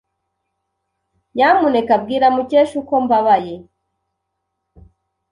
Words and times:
Nyamuneka 1.35 1.93
bwira 2.03 2.27
Mukesha 2.35 2.75
uko 2.81 2.93
mbabaye. 3.03 3.55